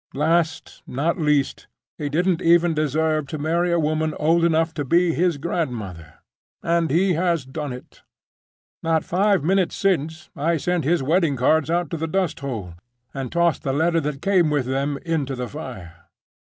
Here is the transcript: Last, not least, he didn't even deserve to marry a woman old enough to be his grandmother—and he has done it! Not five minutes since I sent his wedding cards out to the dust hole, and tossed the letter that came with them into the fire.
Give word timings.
Last, 0.15 0.81
not 0.87 1.19
least, 1.19 1.67
he 1.95 2.09
didn't 2.09 2.41
even 2.41 2.73
deserve 2.73 3.27
to 3.27 3.37
marry 3.37 3.71
a 3.71 3.77
woman 3.79 4.15
old 4.15 4.43
enough 4.43 4.73
to 4.73 4.83
be 4.83 5.13
his 5.13 5.37
grandmother—and 5.37 6.89
he 6.89 7.13
has 7.13 7.45
done 7.45 7.71
it! 7.71 8.01
Not 8.81 9.03
five 9.05 9.43
minutes 9.43 9.75
since 9.75 10.31
I 10.35 10.57
sent 10.57 10.85
his 10.85 11.03
wedding 11.03 11.35
cards 11.35 11.69
out 11.69 11.91
to 11.91 11.97
the 11.97 12.07
dust 12.07 12.39
hole, 12.39 12.73
and 13.13 13.31
tossed 13.31 13.61
the 13.61 13.73
letter 13.73 14.01
that 14.01 14.23
came 14.23 14.49
with 14.49 14.65
them 14.65 14.97
into 15.05 15.35
the 15.35 15.47
fire. 15.47 16.07